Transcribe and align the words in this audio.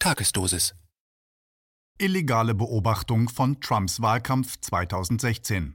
Tagesdosis. 0.00 0.76
Illegale 1.98 2.54
Beobachtung 2.54 3.28
von 3.28 3.60
Trumps 3.60 4.00
Wahlkampf 4.00 4.60
2016. 4.60 5.74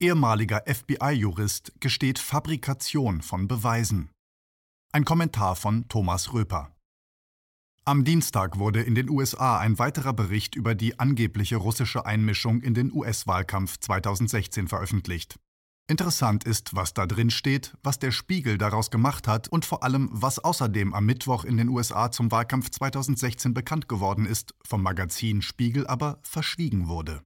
Ehemaliger 0.00 0.62
FBI-Jurist 0.66 1.72
gesteht 1.80 2.20
Fabrikation 2.20 3.22
von 3.22 3.48
Beweisen. 3.48 4.10
Ein 4.92 5.04
Kommentar 5.04 5.56
von 5.56 5.88
Thomas 5.88 6.32
Röper. 6.32 6.76
Am 7.84 8.04
Dienstag 8.04 8.60
wurde 8.60 8.82
in 8.82 8.94
den 8.94 9.10
USA 9.10 9.58
ein 9.58 9.80
weiterer 9.80 10.12
Bericht 10.12 10.54
über 10.54 10.76
die 10.76 11.00
angebliche 11.00 11.56
russische 11.56 12.06
Einmischung 12.06 12.60
in 12.60 12.72
den 12.72 12.92
US-Wahlkampf 12.92 13.78
2016 13.78 14.68
veröffentlicht. 14.68 15.40
Interessant 15.88 16.42
ist, 16.42 16.74
was 16.74 16.94
da 16.94 17.06
drin 17.06 17.30
steht, 17.30 17.76
was 17.84 18.00
der 18.00 18.10
Spiegel 18.10 18.58
daraus 18.58 18.90
gemacht 18.90 19.28
hat 19.28 19.46
und 19.46 19.64
vor 19.64 19.84
allem, 19.84 20.08
was 20.12 20.40
außerdem 20.40 20.92
am 20.92 21.06
Mittwoch 21.06 21.44
in 21.44 21.56
den 21.56 21.68
USA 21.68 22.10
zum 22.10 22.32
Wahlkampf 22.32 22.70
2016 22.70 23.54
bekannt 23.54 23.88
geworden 23.88 24.26
ist, 24.26 24.52
vom 24.64 24.82
Magazin 24.82 25.42
Spiegel 25.42 25.86
aber 25.86 26.18
verschwiegen 26.22 26.88
wurde. 26.88 27.22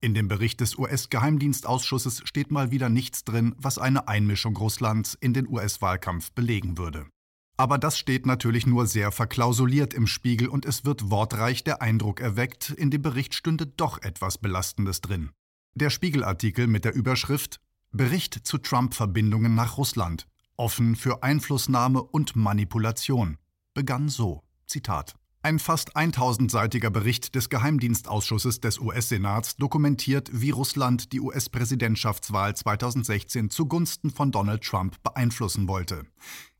In 0.00 0.14
dem 0.14 0.28
Bericht 0.28 0.60
des 0.60 0.78
US-Geheimdienstausschusses 0.78 2.22
steht 2.24 2.52
mal 2.52 2.70
wieder 2.70 2.88
nichts 2.88 3.24
drin, 3.24 3.56
was 3.58 3.78
eine 3.78 4.06
Einmischung 4.06 4.56
Russlands 4.56 5.14
in 5.20 5.34
den 5.34 5.48
US-Wahlkampf 5.48 6.30
belegen 6.30 6.78
würde. 6.78 7.08
Aber 7.56 7.76
das 7.76 7.98
steht 7.98 8.24
natürlich 8.24 8.68
nur 8.68 8.86
sehr 8.86 9.10
verklausuliert 9.10 9.94
im 9.94 10.06
Spiegel 10.06 10.46
und 10.46 10.64
es 10.64 10.84
wird 10.84 11.10
wortreich 11.10 11.64
der 11.64 11.82
Eindruck 11.82 12.20
erweckt, 12.20 12.70
in 12.70 12.92
dem 12.92 13.02
Bericht 13.02 13.34
stünde 13.34 13.66
doch 13.66 14.00
etwas 14.00 14.38
Belastendes 14.38 15.00
drin. 15.00 15.30
Der 15.78 15.90
Spiegelartikel 15.90 16.66
mit 16.66 16.84
der 16.84 16.92
Überschrift 16.92 17.60
Bericht 17.92 18.34
zu 18.34 18.58
Trump-Verbindungen 18.58 19.54
nach 19.54 19.78
Russland. 19.78 20.26
Offen 20.56 20.96
für 20.96 21.22
Einflussnahme 21.22 22.02
und 22.02 22.34
Manipulation 22.34 23.38
begann 23.74 24.08
so: 24.08 24.42
Zitat. 24.66 25.14
Ein 25.40 25.60
fast 25.60 25.96
1000-seitiger 25.96 26.90
Bericht 26.90 27.36
des 27.36 27.48
Geheimdienstausschusses 27.48 28.58
des 28.58 28.80
US-Senats 28.80 29.54
dokumentiert, 29.54 30.30
wie 30.32 30.50
Russland 30.50 31.12
die 31.12 31.20
US-Präsidentschaftswahl 31.20 32.56
2016 32.56 33.48
zugunsten 33.48 34.10
von 34.10 34.32
Donald 34.32 34.64
Trump 34.64 35.00
beeinflussen 35.04 35.68
wollte. 35.68 36.02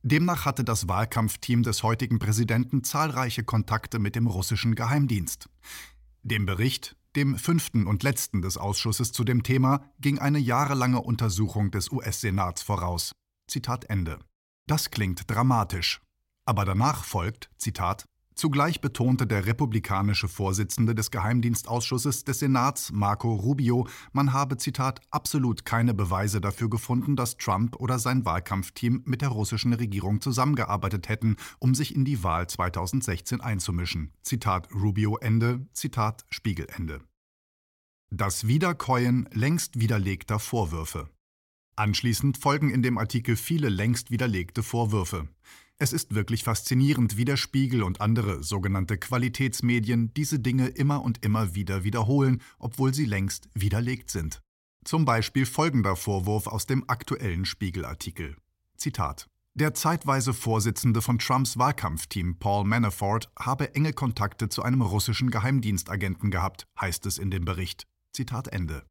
Demnach 0.04 0.44
hatte 0.44 0.62
das 0.62 0.86
Wahlkampfteam 0.86 1.64
des 1.64 1.82
heutigen 1.82 2.20
Präsidenten 2.20 2.84
zahlreiche 2.84 3.42
Kontakte 3.42 3.98
mit 3.98 4.14
dem 4.14 4.28
russischen 4.28 4.76
Geheimdienst. 4.76 5.48
Dem 6.22 6.46
Bericht 6.46 6.94
dem 7.18 7.36
fünften 7.36 7.88
und 7.88 8.04
letzten 8.04 8.42
des 8.42 8.56
Ausschusses 8.56 9.10
zu 9.10 9.24
dem 9.24 9.42
Thema 9.42 9.80
ging 9.98 10.20
eine 10.20 10.38
jahrelange 10.38 11.00
Untersuchung 11.00 11.72
des 11.72 11.90
US-Senats 11.90 12.62
voraus. 12.62 13.10
Zitat 13.48 13.86
Ende. 13.86 14.20
Das 14.68 14.92
klingt 14.92 15.28
dramatisch. 15.28 16.00
Aber 16.44 16.64
danach 16.64 17.02
folgt, 17.02 17.50
Zitat, 17.58 18.04
Zugleich 18.38 18.80
betonte 18.80 19.26
der 19.26 19.46
republikanische 19.46 20.28
Vorsitzende 20.28 20.94
des 20.94 21.10
Geheimdienstausschusses 21.10 22.22
des 22.22 22.38
Senats, 22.38 22.92
Marco 22.92 23.34
Rubio, 23.34 23.88
man 24.12 24.32
habe, 24.32 24.56
Zitat, 24.56 25.00
absolut 25.10 25.64
keine 25.64 25.92
Beweise 25.92 26.40
dafür 26.40 26.70
gefunden, 26.70 27.16
dass 27.16 27.36
Trump 27.36 27.74
oder 27.80 27.98
sein 27.98 28.24
Wahlkampfteam 28.24 29.02
mit 29.06 29.22
der 29.22 29.30
russischen 29.30 29.72
Regierung 29.72 30.20
zusammengearbeitet 30.20 31.08
hätten, 31.08 31.34
um 31.58 31.74
sich 31.74 31.96
in 31.96 32.04
die 32.04 32.22
Wahl 32.22 32.46
2016 32.46 33.40
einzumischen. 33.40 34.12
Zitat 34.22 34.68
Rubio 34.72 35.16
Ende, 35.16 35.66
Zitat 35.72 36.24
Spiegel 36.30 36.68
Ende. 36.76 37.00
Das 38.10 38.46
Wiederkäuen 38.46 39.28
längst 39.32 39.80
widerlegter 39.80 40.38
Vorwürfe. 40.38 41.08
Anschließend 41.74 42.38
folgen 42.38 42.70
in 42.70 42.84
dem 42.84 42.98
Artikel 42.98 43.34
viele 43.34 43.68
längst 43.68 44.12
widerlegte 44.12 44.62
Vorwürfe. 44.62 45.26
Es 45.80 45.92
ist 45.92 46.14
wirklich 46.14 46.42
faszinierend, 46.42 47.16
wie 47.16 47.24
der 47.24 47.36
Spiegel 47.36 47.84
und 47.84 48.00
andere 48.00 48.42
sogenannte 48.42 48.98
Qualitätsmedien 48.98 50.12
diese 50.14 50.40
Dinge 50.40 50.66
immer 50.68 51.02
und 51.02 51.24
immer 51.24 51.54
wieder 51.54 51.84
wiederholen, 51.84 52.42
obwohl 52.58 52.92
sie 52.92 53.06
längst 53.06 53.48
widerlegt 53.54 54.10
sind. 54.10 54.42
Zum 54.84 55.04
Beispiel 55.04 55.46
folgender 55.46 55.94
Vorwurf 55.94 56.48
aus 56.48 56.66
dem 56.66 56.88
aktuellen 56.88 57.44
Spiegelartikel. 57.44 58.36
Zitat 58.76 59.28
der 59.58 59.74
zeitweise 59.74 60.34
Vorsitzende 60.34 61.02
von 61.02 61.18
Trumps 61.18 61.58
Wahlkampfteam 61.58 62.38
Paul 62.38 62.64
Manafort 62.64 63.28
habe 63.36 63.74
enge 63.74 63.92
Kontakte 63.92 64.48
zu 64.48 64.62
einem 64.62 64.82
russischen 64.82 65.32
Geheimdienstagenten 65.32 66.30
gehabt, 66.30 66.68
heißt 66.80 67.06
es 67.06 67.18
in 67.18 67.32
dem 67.32 67.44
Bericht. 67.44 67.84
Zitat 68.12 68.46
Ende. 68.46 68.86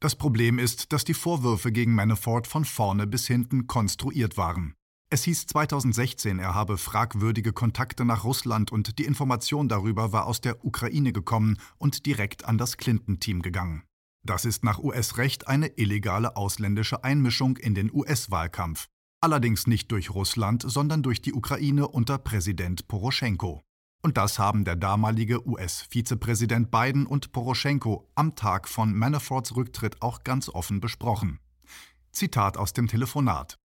Das 0.00 0.14
Problem 0.14 0.58
ist, 0.58 0.92
dass 0.92 1.04
die 1.04 1.14
Vorwürfe 1.14 1.72
gegen 1.72 1.94
Manafort 1.94 2.46
von 2.46 2.66
vorne 2.66 3.06
bis 3.06 3.26
hinten 3.26 3.66
konstruiert 3.66 4.36
waren. 4.36 4.74
Es 5.10 5.24
hieß 5.24 5.46
2016, 5.46 6.38
er 6.38 6.54
habe 6.54 6.76
fragwürdige 6.76 7.52
Kontakte 7.52 8.04
nach 8.04 8.24
Russland 8.24 8.72
und 8.72 8.98
die 8.98 9.04
Information 9.04 9.68
darüber 9.68 10.12
war 10.12 10.26
aus 10.26 10.40
der 10.40 10.64
Ukraine 10.64 11.12
gekommen 11.12 11.58
und 11.78 12.06
direkt 12.06 12.46
an 12.46 12.58
das 12.58 12.76
Clinton-Team 12.78 13.42
gegangen. 13.42 13.84
Das 14.26 14.44
ist 14.44 14.64
nach 14.64 14.78
US-Recht 14.78 15.48
eine 15.48 15.68
illegale 15.76 16.36
ausländische 16.36 17.04
Einmischung 17.04 17.58
in 17.58 17.74
den 17.74 17.92
US-Wahlkampf. 17.92 18.88
Allerdings 19.20 19.66
nicht 19.66 19.92
durch 19.92 20.10
Russland, 20.10 20.64
sondern 20.66 21.02
durch 21.02 21.22
die 21.22 21.34
Ukraine 21.34 21.88
unter 21.88 22.18
Präsident 22.18 22.88
Poroschenko. 22.88 23.62
Und 24.02 24.16
das 24.16 24.38
haben 24.38 24.64
der 24.64 24.76
damalige 24.76 25.46
US-Vizepräsident 25.46 26.70
Biden 26.70 27.06
und 27.06 27.32
Poroschenko 27.32 28.10
am 28.14 28.34
Tag 28.34 28.68
von 28.68 28.94
Manaforts 28.94 29.54
Rücktritt 29.56 30.02
auch 30.02 30.24
ganz 30.24 30.48
offen 30.48 30.80
besprochen. 30.80 31.38
Zitat 32.12 32.56
aus 32.56 32.72
dem 32.72 32.86
Telefonat. 32.86 33.58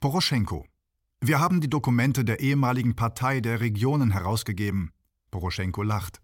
Poroschenko 0.00 0.66
wir 1.24 1.38
haben 1.38 1.60
die 1.60 1.70
Dokumente 1.70 2.24
der 2.24 2.40
ehemaligen 2.40 2.96
Partei 2.96 3.40
der 3.40 3.60
Regionen 3.60 4.10
herausgegeben. 4.10 4.90
Poroschenko 5.30 5.84
lacht. 5.84 6.20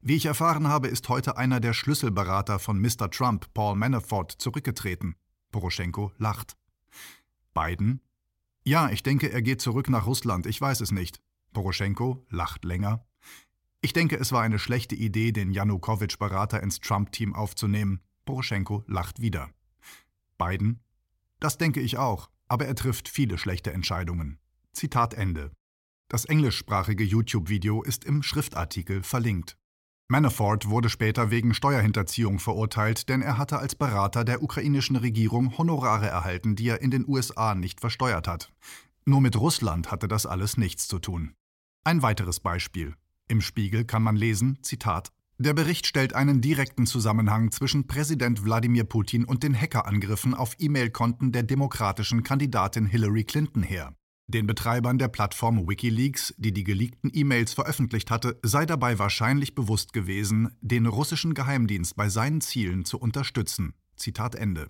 Wie 0.00 0.16
ich 0.16 0.24
erfahren 0.24 0.66
habe, 0.66 0.88
ist 0.88 1.06
heute 1.10 1.36
einer 1.36 1.60
der 1.60 1.74
Schlüsselberater 1.74 2.58
von 2.58 2.80
Mr. 2.80 3.10
Trump, 3.10 3.52
Paul 3.52 3.76
Manafort, 3.76 4.32
zurückgetreten. 4.32 5.14
Poroschenko 5.52 6.12
lacht. 6.16 6.56
Biden? 7.52 8.00
Ja, 8.64 8.88
ich 8.88 9.02
denke, 9.02 9.30
er 9.30 9.42
geht 9.42 9.60
zurück 9.60 9.90
nach 9.90 10.06
Russland, 10.06 10.46
ich 10.46 10.58
weiß 10.58 10.80
es 10.80 10.90
nicht. 10.90 11.20
Poroschenko 11.52 12.24
lacht 12.30 12.64
länger. 12.64 13.04
Ich 13.82 13.92
denke, 13.92 14.16
es 14.16 14.32
war 14.32 14.40
eine 14.40 14.58
schlechte 14.58 14.94
Idee, 14.94 15.32
den 15.32 15.50
Janukowitsch-Berater 15.50 16.62
ins 16.62 16.80
Trump-Team 16.80 17.34
aufzunehmen. 17.34 18.00
Poroschenko 18.24 18.84
lacht 18.86 19.20
wieder. 19.20 19.50
Biden? 20.38 20.80
Das 21.40 21.58
denke 21.58 21.80
ich 21.80 21.98
auch 21.98 22.30
aber 22.50 22.66
er 22.66 22.74
trifft 22.74 23.08
viele 23.08 23.38
schlechte 23.38 23.72
Entscheidungen. 23.72 24.38
Zitat 24.72 25.14
Ende. 25.14 25.52
Das 26.08 26.24
englischsprachige 26.24 27.04
YouTube-Video 27.04 27.82
ist 27.82 28.04
im 28.04 28.24
Schriftartikel 28.24 29.04
verlinkt. 29.04 29.56
Manafort 30.08 30.68
wurde 30.68 30.88
später 30.88 31.30
wegen 31.30 31.54
Steuerhinterziehung 31.54 32.40
verurteilt, 32.40 33.08
denn 33.08 33.22
er 33.22 33.38
hatte 33.38 33.60
als 33.60 33.76
Berater 33.76 34.24
der 34.24 34.42
ukrainischen 34.42 34.96
Regierung 34.96 35.56
Honorare 35.56 36.08
erhalten, 36.08 36.56
die 36.56 36.68
er 36.68 36.82
in 36.82 36.90
den 36.90 37.06
USA 37.06 37.54
nicht 37.54 37.80
versteuert 37.80 38.26
hat. 38.26 38.52
Nur 39.04 39.20
mit 39.20 39.36
Russland 39.36 39.92
hatte 39.92 40.08
das 40.08 40.26
alles 40.26 40.56
nichts 40.56 40.88
zu 40.88 40.98
tun. 40.98 41.34
Ein 41.84 42.02
weiteres 42.02 42.40
Beispiel. 42.40 42.96
Im 43.28 43.40
Spiegel 43.40 43.84
kann 43.84 44.02
man 44.02 44.16
lesen, 44.16 44.58
Zitat, 44.62 45.12
der 45.40 45.54
Bericht 45.54 45.86
stellt 45.86 46.12
einen 46.14 46.42
direkten 46.42 46.84
Zusammenhang 46.84 47.50
zwischen 47.50 47.86
Präsident 47.86 48.44
Wladimir 48.44 48.84
Putin 48.84 49.24
und 49.24 49.42
den 49.42 49.58
Hackerangriffen 49.58 50.34
auf 50.34 50.54
E-Mail-Konten 50.58 51.32
der 51.32 51.44
demokratischen 51.44 52.22
Kandidatin 52.22 52.84
Hillary 52.84 53.24
Clinton 53.24 53.62
her. 53.62 53.94
Den 54.28 54.46
Betreibern 54.46 54.98
der 54.98 55.08
Plattform 55.08 55.66
Wikileaks, 55.66 56.34
die 56.36 56.52
die 56.52 56.62
geleakten 56.62 57.10
E-Mails 57.14 57.54
veröffentlicht 57.54 58.10
hatte, 58.10 58.38
sei 58.42 58.66
dabei 58.66 58.98
wahrscheinlich 58.98 59.54
bewusst 59.54 59.94
gewesen, 59.94 60.54
den 60.60 60.84
russischen 60.84 61.32
Geheimdienst 61.32 61.96
bei 61.96 62.10
seinen 62.10 62.42
Zielen 62.42 62.84
zu 62.84 62.98
unterstützen. 62.98 63.72
Zitat 63.96 64.34
Ende. 64.34 64.68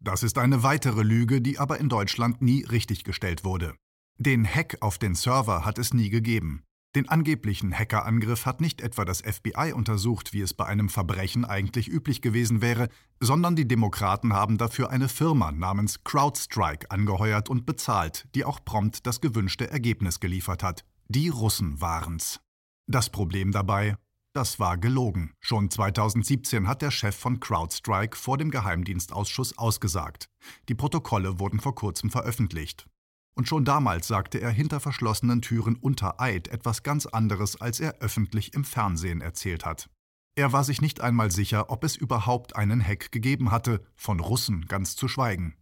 Das 0.00 0.22
ist 0.22 0.38
eine 0.38 0.62
weitere 0.62 1.02
Lüge, 1.02 1.40
die 1.40 1.58
aber 1.58 1.80
in 1.80 1.88
Deutschland 1.88 2.42
nie 2.42 2.62
richtiggestellt 2.62 3.42
wurde. 3.42 3.74
Den 4.18 4.46
Hack 4.46 4.76
auf 4.82 4.98
den 4.98 5.16
Server 5.16 5.64
hat 5.64 5.78
es 5.78 5.92
nie 5.92 6.10
gegeben. 6.10 6.62
Den 6.96 7.10
angeblichen 7.10 7.78
Hackerangriff 7.78 8.46
hat 8.46 8.62
nicht 8.62 8.80
etwa 8.80 9.04
das 9.04 9.20
FBI 9.20 9.74
untersucht, 9.74 10.32
wie 10.32 10.40
es 10.40 10.54
bei 10.54 10.64
einem 10.64 10.88
Verbrechen 10.88 11.44
eigentlich 11.44 11.88
üblich 11.88 12.22
gewesen 12.22 12.62
wäre, 12.62 12.88
sondern 13.20 13.54
die 13.54 13.68
Demokraten 13.68 14.32
haben 14.32 14.56
dafür 14.56 14.88
eine 14.88 15.10
Firma 15.10 15.52
namens 15.52 16.04
CrowdStrike 16.04 16.90
angeheuert 16.90 17.50
und 17.50 17.66
bezahlt, 17.66 18.26
die 18.34 18.46
auch 18.46 18.64
prompt 18.64 19.06
das 19.06 19.20
gewünschte 19.20 19.70
Ergebnis 19.70 20.20
geliefert 20.20 20.62
hat. 20.62 20.86
Die 21.08 21.28
Russen 21.28 21.82
waren's. 21.82 22.40
Das 22.86 23.10
Problem 23.10 23.52
dabei, 23.52 23.96
das 24.32 24.58
war 24.58 24.78
gelogen. 24.78 25.34
Schon 25.40 25.70
2017 25.70 26.66
hat 26.66 26.80
der 26.80 26.90
Chef 26.90 27.14
von 27.14 27.40
CrowdStrike 27.40 28.16
vor 28.16 28.38
dem 28.38 28.50
Geheimdienstausschuss 28.50 29.58
ausgesagt. 29.58 30.30
Die 30.70 30.74
Protokolle 30.74 31.38
wurden 31.40 31.60
vor 31.60 31.74
kurzem 31.74 32.08
veröffentlicht. 32.08 32.86
Und 33.36 33.46
schon 33.46 33.66
damals 33.66 34.08
sagte 34.08 34.40
er 34.40 34.50
hinter 34.50 34.80
verschlossenen 34.80 35.42
Türen 35.42 35.76
unter 35.76 36.20
Eid 36.20 36.48
etwas 36.48 36.82
ganz 36.82 37.04
anderes, 37.04 37.60
als 37.60 37.80
er 37.80 37.98
öffentlich 38.00 38.54
im 38.54 38.64
Fernsehen 38.64 39.20
erzählt 39.20 39.66
hat. 39.66 39.90
Er 40.36 40.52
war 40.52 40.64
sich 40.64 40.80
nicht 40.80 41.02
einmal 41.02 41.30
sicher, 41.30 41.70
ob 41.70 41.84
es 41.84 41.96
überhaupt 41.96 42.56
einen 42.56 42.82
Hack 42.82 43.12
gegeben 43.12 43.50
hatte, 43.50 43.84
von 43.94 44.20
Russen 44.20 44.66
ganz 44.66 44.96
zu 44.96 45.06
schweigen. 45.06 45.54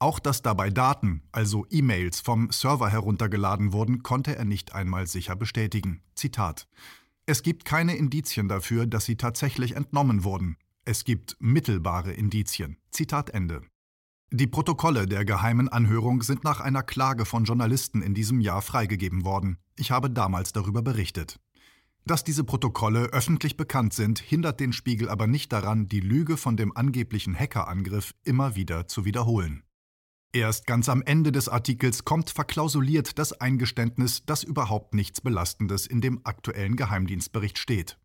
Auch 0.00 0.18
dass 0.18 0.42
dabei 0.42 0.70
Daten, 0.70 1.22
also 1.30 1.66
E-Mails, 1.70 2.20
vom 2.20 2.50
Server 2.50 2.90
heruntergeladen 2.90 3.72
wurden, 3.72 4.02
konnte 4.02 4.36
er 4.36 4.44
nicht 4.44 4.74
einmal 4.74 5.06
sicher 5.06 5.36
bestätigen. 5.36 6.02
Zitat 6.16 6.68
Es 7.26 7.42
gibt 7.42 7.64
keine 7.64 7.96
Indizien 7.96 8.48
dafür, 8.48 8.86
dass 8.86 9.04
sie 9.04 9.16
tatsächlich 9.16 9.76
entnommen 9.76 10.24
wurden. 10.24 10.56
Es 10.84 11.04
gibt 11.04 11.36
mittelbare 11.38 12.12
Indizien. 12.12 12.76
Zitat 12.90 13.30
Ende. 13.30 13.62
Die 14.36 14.48
Protokolle 14.48 15.06
der 15.06 15.24
geheimen 15.24 15.68
Anhörung 15.68 16.20
sind 16.22 16.42
nach 16.42 16.58
einer 16.58 16.82
Klage 16.82 17.24
von 17.24 17.44
Journalisten 17.44 18.02
in 18.02 18.14
diesem 18.14 18.40
Jahr 18.40 18.62
freigegeben 18.62 19.24
worden. 19.24 19.58
Ich 19.76 19.92
habe 19.92 20.10
damals 20.10 20.52
darüber 20.52 20.82
berichtet. 20.82 21.38
Dass 22.04 22.24
diese 22.24 22.42
Protokolle 22.42 23.04
öffentlich 23.12 23.56
bekannt 23.56 23.94
sind, 23.94 24.18
hindert 24.18 24.58
den 24.58 24.72
Spiegel 24.72 25.08
aber 25.08 25.28
nicht 25.28 25.52
daran, 25.52 25.86
die 25.86 26.00
Lüge 26.00 26.36
von 26.36 26.56
dem 26.56 26.76
angeblichen 26.76 27.38
Hackerangriff 27.38 28.12
immer 28.24 28.56
wieder 28.56 28.88
zu 28.88 29.04
wiederholen. 29.04 29.62
Erst 30.32 30.66
ganz 30.66 30.88
am 30.88 31.00
Ende 31.02 31.30
des 31.30 31.48
Artikels 31.48 32.04
kommt 32.04 32.30
verklausuliert 32.30 33.20
das 33.20 33.40
Eingeständnis, 33.40 34.26
dass 34.26 34.42
überhaupt 34.42 34.92
nichts 34.92 35.20
Belastendes 35.20 35.86
in 35.86 36.00
dem 36.00 36.22
aktuellen 36.24 36.74
Geheimdienstbericht 36.74 37.56
steht. 37.56 38.00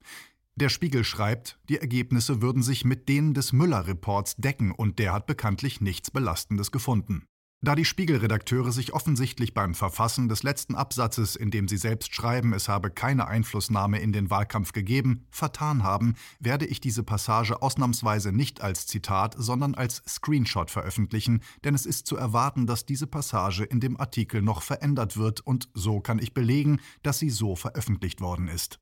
Der 0.60 0.68
Spiegel 0.68 1.06
schreibt, 1.06 1.58
die 1.70 1.78
Ergebnisse 1.78 2.42
würden 2.42 2.64
sich 2.64 2.84
mit 2.84 3.08
denen 3.08 3.34
des 3.34 3.54
Müller-Reports 3.54 4.36
decken 4.36 4.74
und 4.74 5.00
der 5.00 5.14
hat 5.14 5.26
bekanntlich 5.26 5.80
nichts 5.80 6.12
Belastendes 6.12 6.74
gefunden. 6.74 7.24
Da 7.62 7.76
die 7.76 7.86
Spiegelredakteure 7.86 8.74
sich 8.74 8.92
offensichtlich 8.92 9.54
beim 9.54 9.74
Verfassen 9.74 10.28
des 10.28 10.44
letzten 10.44 10.76
Absatzes, 10.76 11.38
in 11.38 11.50
dem 11.50 11.70
sie 11.70 11.78
selbst 11.78 12.14
schreiben, 12.14 12.52
es 12.52 12.68
habe 12.68 12.92
keine 12.92 13.30
Einflussnahme 13.30 14.00
in 14.00 14.12
den 14.12 14.30
Wahlkampf 14.30 14.74
gegeben, 14.74 15.26
vertan 15.32 15.84
haben, 15.84 16.16
werde 16.42 16.66
ich 16.66 16.82
diese 16.82 17.04
Passage 17.04 17.62
ausnahmsweise 17.62 18.34
nicht 18.34 18.60
als 18.60 18.86
Zitat, 18.86 19.36
sondern 19.38 19.76
als 19.76 20.04
Screenshot 20.10 20.72
veröffentlichen, 20.72 21.42
denn 21.64 21.74
es 21.74 21.86
ist 21.86 22.06
zu 22.06 22.18
erwarten, 22.18 22.68
dass 22.68 22.86
diese 22.86 23.08
Passage 23.08 23.64
in 23.64 23.80
dem 23.80 23.98
Artikel 23.98 24.42
noch 24.42 24.62
verändert 24.62 25.16
wird 25.16 25.40
und 25.40 25.70
so 25.74 26.02
kann 26.02 26.20
ich 26.20 26.34
belegen, 26.34 26.82
dass 27.02 27.20
sie 27.20 27.30
so 27.30 27.56
veröffentlicht 27.56 28.20
worden 28.20 28.50
ist. 28.50 28.82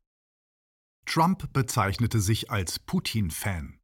Trump 1.08 1.54
bezeichnete 1.54 2.20
sich 2.20 2.52
als 2.52 2.80
Putin-Fan. 2.80 3.80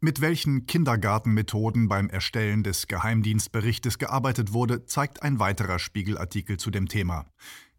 Mit 0.00 0.20
welchen 0.20 0.64
Kindergartenmethoden 0.64 1.88
beim 1.88 2.08
Erstellen 2.08 2.62
des 2.62 2.86
Geheimdienstberichtes 2.86 3.98
gearbeitet 3.98 4.52
wurde, 4.52 4.86
zeigt 4.86 5.24
ein 5.24 5.40
weiterer 5.40 5.80
Spiegelartikel 5.80 6.56
zu 6.56 6.70
dem 6.70 6.88
Thema. 6.88 7.26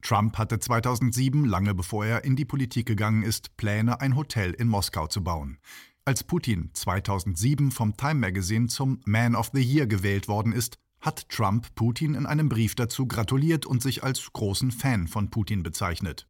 Trump 0.02 0.38
hatte 0.38 0.60
2007, 0.60 1.46
lange 1.46 1.74
bevor 1.74 2.06
er 2.06 2.26
in 2.26 2.36
die 2.36 2.44
Politik 2.44 2.88
gegangen 2.88 3.24
ist, 3.24 3.56
Pläne, 3.56 4.02
ein 4.02 4.18
Hotel 4.18 4.52
in 4.52 4.68
Moskau 4.68 5.08
zu 5.08 5.24
bauen. 5.24 5.58
Als 6.04 6.26
Putin 6.26 6.72
2007 6.74 7.72
vom 7.72 7.96
Time 7.96 8.16
Magazine 8.16 8.68
zum 8.68 9.00
Man 9.06 9.34
of 9.34 9.52
the 9.54 9.62
Year 9.62 9.88
gewählt 9.88 10.28
worden 10.28 10.52
ist, 10.52 10.78
hat 11.00 11.30
Trump 11.30 11.74
Putin 11.76 12.16
in 12.16 12.26
einem 12.26 12.50
Brief 12.50 12.76
dazu 12.76 13.08
gratuliert 13.08 13.66
und 13.66 13.82
sich 13.82 14.04
als 14.04 14.34
großen 14.34 14.72
Fan 14.72 15.08
von 15.08 15.30
Putin 15.30 15.64
bezeichnet. 15.64 16.28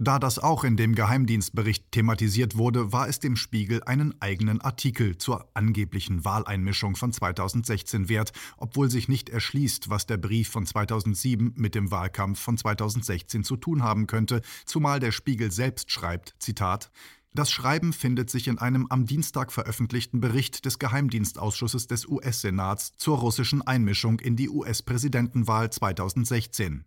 Da 0.00 0.20
das 0.20 0.38
auch 0.38 0.62
in 0.62 0.76
dem 0.76 0.94
Geheimdienstbericht 0.94 1.90
thematisiert 1.90 2.56
wurde, 2.56 2.92
war 2.92 3.08
es 3.08 3.18
dem 3.18 3.34
Spiegel 3.34 3.82
einen 3.82 4.14
eigenen 4.22 4.60
Artikel 4.60 5.18
zur 5.18 5.50
angeblichen 5.54 6.24
Wahleinmischung 6.24 6.94
von 6.94 7.12
2016 7.12 8.08
wert, 8.08 8.30
obwohl 8.58 8.92
sich 8.92 9.08
nicht 9.08 9.28
erschließt, 9.28 9.90
was 9.90 10.06
der 10.06 10.16
Brief 10.16 10.50
von 10.50 10.66
2007 10.66 11.54
mit 11.56 11.74
dem 11.74 11.90
Wahlkampf 11.90 12.38
von 12.38 12.56
2016 12.56 13.42
zu 13.42 13.56
tun 13.56 13.82
haben 13.82 14.06
könnte, 14.06 14.42
zumal 14.66 15.00
der 15.00 15.10
Spiegel 15.10 15.50
selbst 15.50 15.90
schreibt, 15.90 16.36
Zitat, 16.38 16.92
das 17.34 17.50
Schreiben 17.50 17.92
findet 17.92 18.30
sich 18.30 18.46
in 18.46 18.58
einem 18.58 18.86
am 18.90 19.04
Dienstag 19.04 19.52
veröffentlichten 19.52 20.20
Bericht 20.20 20.64
des 20.64 20.78
Geheimdienstausschusses 20.78 21.88
des 21.88 22.06
US-Senats 22.06 22.92
zur 22.96 23.18
russischen 23.18 23.62
Einmischung 23.62 24.20
in 24.20 24.36
die 24.36 24.48
US-Präsidentenwahl 24.48 25.70
2016. 25.70 26.84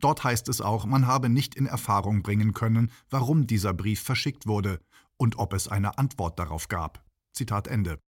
Dort 0.00 0.24
heißt 0.24 0.48
es 0.48 0.60
auch, 0.60 0.86
man 0.86 1.06
habe 1.06 1.28
nicht 1.28 1.54
in 1.54 1.66
Erfahrung 1.66 2.22
bringen 2.22 2.54
können, 2.54 2.90
warum 3.10 3.46
dieser 3.46 3.74
Brief 3.74 4.02
verschickt 4.02 4.46
wurde 4.46 4.80
und 5.16 5.38
ob 5.38 5.52
es 5.52 5.68
eine 5.68 5.98
Antwort 5.98 6.38
darauf 6.38 6.68
gab. 6.68 7.04
Zitat 7.32 7.68
Ende. 7.68 8.00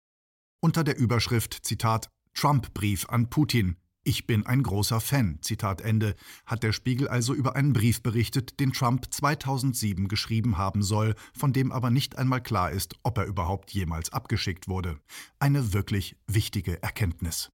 Unter 0.60 0.84
der 0.84 0.96
Überschrift 0.96 1.58
Zitat 1.62 2.08
Trump-Brief 2.34 3.08
an 3.08 3.28
Putin. 3.28 3.76
Ich 4.02 4.26
bin 4.26 4.46
ein 4.46 4.62
großer 4.62 5.00
Fan. 5.00 5.38
Zitat 5.42 5.80
Ende. 5.80 6.14
Hat 6.46 6.62
der 6.62 6.72
Spiegel 6.72 7.08
also 7.08 7.34
über 7.34 7.56
einen 7.56 7.72
Brief 7.72 8.02
berichtet, 8.02 8.58
den 8.60 8.72
Trump 8.72 9.12
2007 9.12 10.08
geschrieben 10.08 10.56
haben 10.56 10.82
soll, 10.82 11.14
von 11.34 11.52
dem 11.52 11.70
aber 11.72 11.90
nicht 11.90 12.16
einmal 12.16 12.42
klar 12.42 12.70
ist, 12.70 12.94
ob 13.02 13.18
er 13.18 13.26
überhaupt 13.26 13.72
jemals 13.72 14.12
abgeschickt 14.12 14.68
wurde. 14.68 14.98
Eine 15.38 15.72
wirklich 15.72 16.16
wichtige 16.26 16.82
Erkenntnis. 16.82 17.50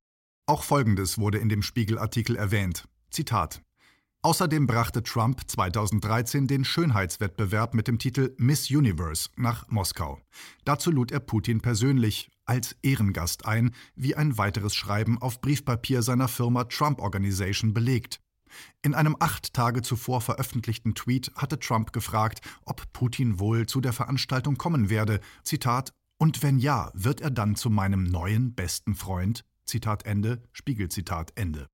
Auch 0.47 0.63
Folgendes 0.63 1.19
wurde 1.19 1.39
in 1.39 1.49
dem 1.49 1.63
Spiegelartikel 1.63 2.37
erwähnt. 2.37 2.87
Zitat 3.11 3.63
Außerdem 4.27 4.67
brachte 4.67 5.05
Trump 5.05 5.43
2013 5.47 6.49
den 6.49 6.65
Schönheitswettbewerb 6.65 7.75
mit 7.75 7.87
dem 7.87 8.01
Titel 8.01 8.35
Miss 8.39 8.69
Universe 8.73 9.29
nach 9.37 9.69
Moskau. 9.69 10.21
Dazu 10.65 10.91
lud 10.91 11.13
er 11.13 11.21
Putin 11.21 11.61
persönlich 11.61 12.29
als 12.45 12.75
Ehrengast 12.83 13.47
ein, 13.47 13.73
wie 13.95 14.17
ein 14.17 14.37
weiteres 14.37 14.75
Schreiben 14.75 15.23
auf 15.23 15.41
Briefpapier 15.41 16.03
seiner 16.03 16.27
Firma 16.27 16.65
Trump 16.65 17.01
Organization 17.01 17.73
belegt. 17.73 18.19
In 18.83 18.97
einem 18.97 19.15
acht 19.21 19.55
Tage 19.55 19.83
zuvor 19.83 20.21
veröffentlichten 20.21 20.97
Tweet 20.97 21.31
hatte 21.37 21.61
Trump 21.61 21.93
gefragt, 21.93 22.41
ob 22.65 22.93
Putin 22.93 23.39
wohl 23.39 23.67
zu 23.67 23.81
der 23.81 23.93
Veranstaltung 23.93 24.57
kommen 24.57 24.91
werde. 24.91 25.21
Zitat: 25.45 25.93
Und 26.19 26.43
wenn 26.43 26.59
ja, 26.59 26.91
wird 26.95 27.21
er 27.21 27.31
dann 27.31 27.55
zu 27.55 27.71
meinem 27.71 28.03
neuen 28.03 28.57
besten 28.57 28.97
Freund? 28.97 29.45
Zitat 29.67 30.05
Ende, 30.05 30.43
Spiegelzitat 30.51 31.31
Ende. 31.37 31.69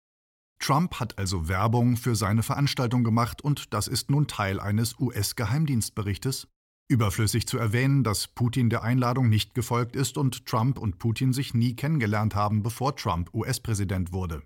Trump 0.63 1.01
hat 1.01 1.19
also 1.19 1.49
Werbung 1.49 1.97
für 1.97 2.15
seine 2.15 2.45
Veranstaltung 2.45 3.03
gemacht 3.03 3.43
und 3.43 3.75
das 3.75 3.89
ist 3.89 4.13
nun 4.13 4.29
Teil 4.29 4.61
eines 4.61 4.97
US-Geheimdienstberichtes. 5.01 6.47
Überflüssig 6.89 7.49
zu 7.49 7.59
erwähnen, 7.59 8.05
dass 8.05 8.29
Putin 8.29 8.71
der 8.71 8.85
Einladung 8.85 9.29
nicht 9.29 9.55
gefolgt 9.55 9.97
ist 9.97 10.17
und 10.17 10.47
Trump 10.47 10.79
und 10.79 11.01
Putin 11.01 11.33
sich 11.33 11.53
nie 11.53 11.75
kennengelernt 11.75 12.37
haben, 12.37 12.63
bevor 12.63 12.95
Trump 12.95 13.35
US-Präsident 13.35 14.13
wurde. 14.13 14.45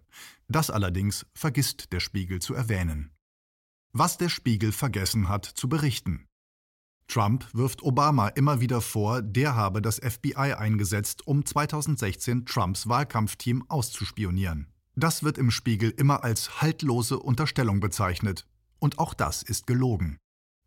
Das 0.49 0.71
allerdings 0.71 1.27
vergisst 1.35 1.93
der 1.93 2.01
Spiegel 2.01 2.41
zu 2.41 2.55
erwähnen. 2.55 3.11
Was 3.93 4.17
der 4.17 4.31
Spiegel 4.31 4.73
vergessen 4.73 5.29
hat 5.29 5.45
zu 5.45 5.69
berichten. 5.69 6.27
Trump 7.09 7.47
wirft 7.53 7.83
Obama 7.83 8.29
immer 8.29 8.63
wieder 8.63 8.81
vor, 8.81 9.21
der 9.21 9.55
habe 9.55 9.83
das 9.83 9.99
FBI 9.99 10.55
eingesetzt, 10.55 11.27
um 11.27 11.45
2016 11.45 12.47
Trumps 12.47 12.89
Wahlkampfteam 12.89 13.65
auszuspionieren. 13.69 14.73
Das 14.99 15.23
wird 15.23 15.37
im 15.37 15.51
Spiegel 15.51 15.91
immer 15.91 16.25
als 16.25 16.63
haltlose 16.63 17.19
Unterstellung 17.19 17.81
bezeichnet. 17.81 18.47
Und 18.79 18.99
auch 18.99 19.13
das 19.13 19.43
ist 19.43 19.67
gelogen. 19.67 20.17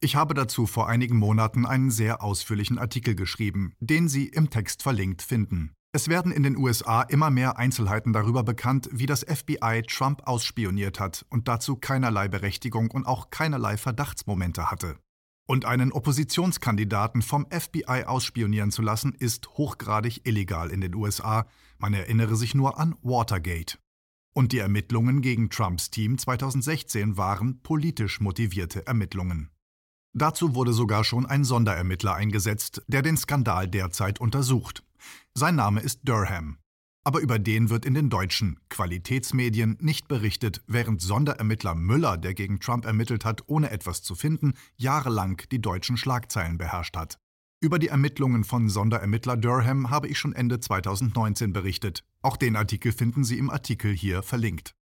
Ich 0.02 0.16
habe 0.16 0.36
dazu 0.36 0.68
vor 0.68 0.88
einigen 0.88 1.18
Monaten 1.18 1.66
einen 1.66 1.90
sehr 1.90 2.24
ausführlichen 2.24 2.78
Artikel 2.78 3.16
geschrieben, 3.16 3.74
den 3.80 4.08
Sie 4.08 4.28
im 4.28 4.52
Text 4.52 4.84
verlinkt 4.84 5.24
finden. 5.24 5.74
Es 5.92 6.08
werden 6.08 6.32
in 6.32 6.44
den 6.44 6.58
USA 6.58 7.02
immer 7.02 7.32
mehr 7.32 7.58
Einzelheiten 7.58 8.14
darüber 8.14 8.44
bekannt, 8.44 8.88
wie 8.92 9.08
das 9.08 9.26
FBI 9.28 9.82
Trump 9.90 10.22
ausspioniert 10.28 11.00
hat 11.00 11.26
und 11.30 11.48
dazu 11.48 11.76
keinerlei 11.76 12.28
Berechtigung 12.28 12.92
und 12.92 13.08
auch 13.08 13.32
keinerlei 13.32 13.78
Verdachtsmomente 13.78 14.70
hatte. 14.70 15.00
Und 15.48 15.66
einen 15.66 15.92
Oppositionskandidaten 15.92 17.24
vom 17.24 17.48
FBI 17.50 18.04
ausspionieren 18.06 18.70
zu 18.70 18.84
lassen, 18.84 19.16
ist 19.16 19.50
hochgradig 19.58 20.28
illegal 20.28 20.70
in 20.70 20.82
den 20.82 20.94
USA. 20.94 21.48
Man 21.80 21.96
erinnere 21.96 22.36
sich 22.36 22.54
nur 22.54 22.80
an 22.80 22.96
Watergate. 23.02 23.80
Und 24.34 24.52
die 24.52 24.60
Ermittlungen 24.60 25.22
gegen 25.22 25.50
Trumps 25.50 25.90
Team 25.90 26.18
2016 26.18 27.18
waren 27.18 27.62
politisch 27.62 28.20
motivierte 28.20 28.86
Ermittlungen. 28.86 29.50
Dazu 30.14 30.56
wurde 30.56 30.74
sogar 30.74 31.04
schon 31.04 31.26
ein 31.26 31.44
Sonderermittler 31.44 32.16
eingesetzt, 32.16 32.82
der 32.88 33.02
den 33.02 33.18
Skandal 33.18 33.68
derzeit 33.68 34.20
untersucht. 34.20 34.84
Sein 35.34 35.56
Name 35.56 35.82
ist 35.82 36.02
Durham. 36.04 36.58
Aber 37.04 37.22
über 37.22 37.40
den 37.40 37.70
wird 37.70 37.86
in 37.86 37.94
den 37.94 38.10
deutschen 38.10 38.60
Qualitätsmedien 38.70 39.78
nicht 39.80 40.08
berichtet, 40.08 40.62
während 40.68 41.02
Sonderermittler 41.02 41.74
Müller, 41.74 42.18
der 42.18 42.34
gegen 42.34 42.60
Trump 42.60 42.86
ermittelt 42.86 43.24
hat, 43.24 43.44
ohne 43.48 43.72
etwas 43.72 44.04
zu 44.04 44.16
finden, 44.16 44.54
jahrelang 44.76 45.42
die 45.52 45.62
deutschen 45.62 45.98
Schlagzeilen 45.98 46.58
beherrscht 46.58 46.98
hat. 46.98 47.20
Über 47.62 47.78
die 47.78 47.90
Ermittlungen 47.90 48.46
von 48.46 48.70
Sonderermittler 48.70 49.36
Durham 49.36 49.90
habe 49.90 50.08
ich 50.08 50.18
schon 50.18 50.32
Ende 50.32 50.62
2019 50.62 51.52
berichtet. 51.52 52.06
Auch 52.22 52.38
den 52.38 52.56
Artikel 52.56 52.94
finden 52.94 53.26
Sie 53.26 53.38
im 53.38 53.50
Artikel 53.50 53.92
hier 53.92 54.24
verlinkt. 54.24 54.76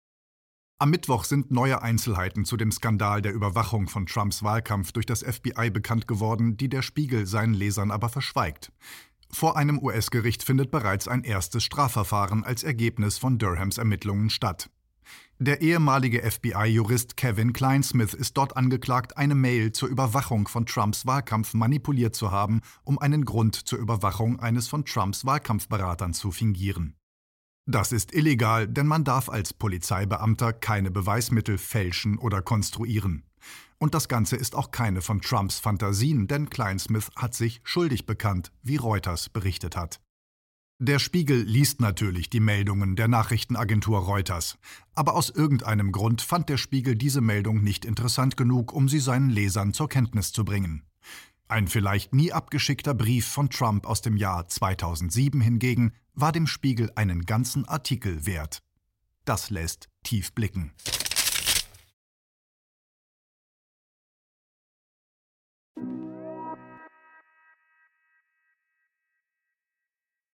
Am 0.78 0.90
Mittwoch 0.90 1.24
sind 1.24 1.50
neue 1.50 1.80
Einzelheiten 1.80 2.44
zu 2.44 2.58
dem 2.58 2.70
Skandal 2.70 3.22
der 3.22 3.32
Überwachung 3.32 3.88
von 3.88 4.04
Trumps 4.04 4.42
Wahlkampf 4.42 4.92
durch 4.92 5.06
das 5.06 5.22
FBI 5.22 5.70
bekannt 5.70 6.06
geworden, 6.06 6.58
die 6.58 6.68
der 6.68 6.82
Spiegel 6.82 7.24
seinen 7.24 7.54
Lesern 7.54 7.90
aber 7.90 8.10
verschweigt. 8.10 8.72
Vor 9.30 9.56
einem 9.56 9.78
US-Gericht 9.78 10.42
findet 10.42 10.70
bereits 10.70 11.08
ein 11.08 11.24
erstes 11.24 11.64
Strafverfahren 11.64 12.44
als 12.44 12.62
Ergebnis 12.62 13.16
von 13.16 13.38
Durhams 13.38 13.78
Ermittlungen 13.78 14.28
statt. 14.28 14.68
Der 15.38 15.60
ehemalige 15.60 16.22
FBI-Jurist 16.22 17.16
Kevin 17.16 17.52
Kleinsmith 17.52 18.14
ist 18.14 18.36
dort 18.36 18.56
angeklagt, 18.56 19.16
eine 19.16 19.34
Mail 19.34 19.72
zur 19.72 19.88
Überwachung 19.88 20.48
von 20.48 20.64
Trumps 20.64 21.04
Wahlkampf 21.04 21.52
manipuliert 21.52 22.14
zu 22.14 22.30
haben, 22.30 22.62
um 22.84 22.98
einen 22.98 23.24
Grund 23.24 23.54
zur 23.54 23.78
Überwachung 23.78 24.40
eines 24.40 24.68
von 24.68 24.84
Trumps 24.84 25.26
Wahlkampfberatern 25.26 26.14
zu 26.14 26.30
fingieren. 26.30 26.96
Das 27.68 27.92
ist 27.92 28.14
illegal, 28.14 28.68
denn 28.68 28.86
man 28.86 29.04
darf 29.04 29.28
als 29.28 29.52
Polizeibeamter 29.52 30.52
keine 30.52 30.90
Beweismittel 30.90 31.58
fälschen 31.58 32.16
oder 32.16 32.40
konstruieren. 32.40 33.24
Und 33.78 33.94
das 33.94 34.08
Ganze 34.08 34.36
ist 34.36 34.54
auch 34.54 34.70
keine 34.70 35.02
von 35.02 35.20
Trumps 35.20 35.58
Fantasien, 35.58 36.28
denn 36.28 36.48
Kleinsmith 36.48 37.10
hat 37.16 37.34
sich 37.34 37.60
schuldig 37.64 38.06
bekannt, 38.06 38.52
wie 38.62 38.76
Reuters 38.76 39.28
berichtet 39.28 39.76
hat. 39.76 40.00
Der 40.78 40.98
Spiegel 40.98 41.40
liest 41.40 41.80
natürlich 41.80 42.28
die 42.28 42.40
Meldungen 42.40 42.96
der 42.96 43.08
Nachrichtenagentur 43.08 43.98
Reuters, 44.00 44.58
aber 44.94 45.14
aus 45.14 45.30
irgendeinem 45.30 45.90
Grund 45.90 46.20
fand 46.20 46.50
der 46.50 46.58
Spiegel 46.58 46.96
diese 46.96 47.22
Meldung 47.22 47.64
nicht 47.64 47.86
interessant 47.86 48.36
genug, 48.36 48.74
um 48.74 48.86
sie 48.86 48.98
seinen 48.98 49.30
Lesern 49.30 49.72
zur 49.72 49.88
Kenntnis 49.88 50.32
zu 50.32 50.44
bringen. 50.44 50.82
Ein 51.48 51.66
vielleicht 51.68 52.14
nie 52.14 52.30
abgeschickter 52.30 52.92
Brief 52.92 53.26
von 53.26 53.48
Trump 53.48 53.86
aus 53.86 54.02
dem 54.02 54.18
Jahr 54.18 54.48
2007 54.48 55.40
hingegen 55.40 55.92
war 56.12 56.32
dem 56.32 56.46
Spiegel 56.46 56.92
einen 56.94 57.24
ganzen 57.24 57.66
Artikel 57.66 58.26
wert. 58.26 58.62
Das 59.24 59.48
lässt 59.48 59.88
tief 60.02 60.34
blicken. 60.34 60.72